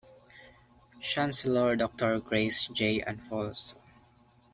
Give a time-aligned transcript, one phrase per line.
[0.99, 3.03] Chancellor Doctor Grace J.
[3.03, 3.77] Alfonso.